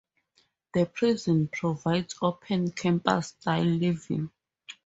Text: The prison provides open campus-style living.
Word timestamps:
The 0.73 0.87
prison 0.87 1.47
provides 1.49 2.15
open 2.23 2.71
campus-style 2.71 3.63
living. 3.63 4.31